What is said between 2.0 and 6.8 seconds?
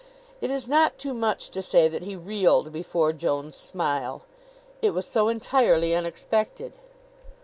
he reeled before Joan's smile. It was so entirely unexpected.